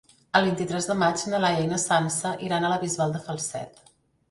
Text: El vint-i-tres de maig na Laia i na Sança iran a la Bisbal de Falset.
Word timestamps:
El 0.37 0.45
vint-i-tres 0.45 0.87
de 0.91 0.95
maig 1.01 1.25
na 1.33 1.41
Laia 1.43 1.61
i 1.67 1.69
na 1.75 1.79
Sança 1.85 2.33
iran 2.49 2.67
a 2.67 2.73
la 2.75 2.81
Bisbal 2.87 3.17
de 3.19 3.25
Falset. 3.31 3.89